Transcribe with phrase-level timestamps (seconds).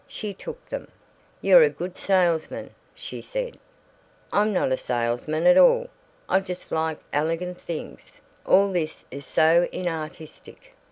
[0.07, 0.87] She took them.
[1.41, 3.59] "You're a good salesman," she said.
[4.33, 5.89] "I'm not a salesman at all!
[6.27, 8.19] I just like elegant things.
[8.43, 10.73] All this is so inartistic."